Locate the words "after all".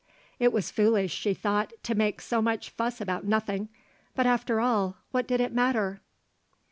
4.25-4.97